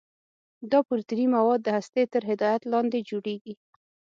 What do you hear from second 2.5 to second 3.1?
لاندې